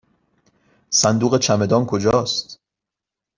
صندوق 0.89 1.39
چمدان 1.39 1.85
کجاست؟ 1.85 2.59